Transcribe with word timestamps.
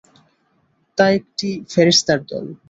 তা 0.97 1.05
একটি 1.17 1.49
ফেরেস্তার 1.71 2.19
দল। 2.29 2.45